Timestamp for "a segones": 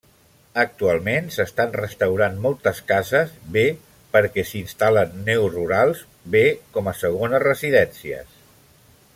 6.95-7.47